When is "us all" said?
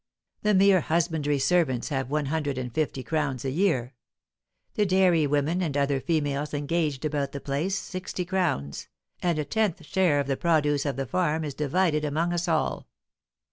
12.33-12.87